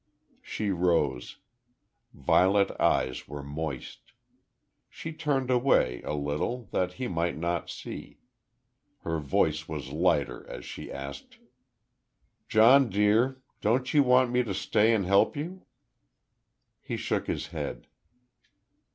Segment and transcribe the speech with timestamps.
[0.41, 1.37] She rose.
[2.11, 4.13] Violet eyes were moist.
[4.89, 8.17] She turned away, a little, that he might not see.
[9.03, 11.37] Her voice was lighter as she asked:
[12.49, 13.43] "John, dear.
[13.61, 15.67] Don't you want me to stay and help you?"
[16.79, 17.85] He shook his head.